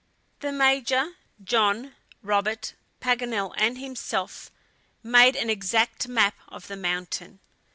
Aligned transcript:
The 0.39 0.51
Major, 0.51 1.11
John, 1.43 1.93
Robert, 2.23 2.73
Paganel, 3.01 3.53
and 3.55 3.77
himself, 3.77 4.49
made 5.03 5.35
an 5.35 5.51
exact 5.51 6.07
map 6.07 6.33
of 6.47 6.65
the 6.67 6.75
mountain. 6.75 7.39